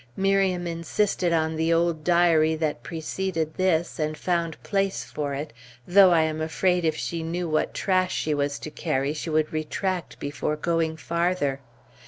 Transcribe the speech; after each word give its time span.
Miriam 0.17 0.65
insisted 0.65 1.31
on 1.31 1.55
the 1.57 1.71
old 1.71 2.03
diary 2.03 2.55
that 2.55 2.81
preceded 2.81 3.53
this, 3.53 3.99
and 3.99 4.17
found 4.17 4.57
place 4.63 5.03
for 5.03 5.35
it, 5.35 5.53
though 5.87 6.09
I 6.09 6.21
am 6.23 6.41
afraid 6.41 6.83
if 6.85 6.95
she 6.95 7.21
knew 7.21 7.47
what 7.47 7.75
trash 7.75 8.15
she 8.15 8.33
was 8.33 8.57
to 8.57 8.71
carry, 8.71 9.13
she 9.13 9.29
would 9.29 9.53
retract 9.53 10.19
before 10.19 10.55
going 10.55 10.97
farther. 10.97 11.59